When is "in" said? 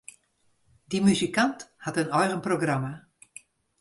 2.03-2.13